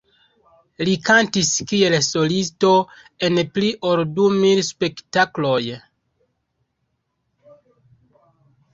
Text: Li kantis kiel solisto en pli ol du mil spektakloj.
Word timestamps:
Li 0.87 0.95
kantis 1.09 1.51
kiel 1.71 1.97
solisto 2.07 2.71
en 3.29 3.39
pli 3.59 3.71
ol 3.91 4.03
du 4.17 4.27
mil 4.41 4.65
spektakloj. 4.73 5.61